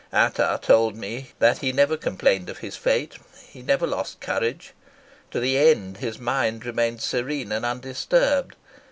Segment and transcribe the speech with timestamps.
[0.11, 4.73] Ata told me that he never complained of his fate, he never lost courage.
[5.29, 8.55] To the end his mind remained serene and undisturbed.